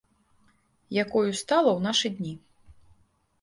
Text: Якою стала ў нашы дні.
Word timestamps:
Якою 1.03 1.33
стала 1.41 1.71
ў 1.75 1.79
нашы 1.87 2.07
дні. 2.17 2.33